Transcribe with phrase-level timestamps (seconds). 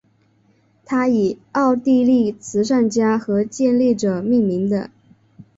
[0.83, 4.89] 它以奥地利慈善家和建立者命名的。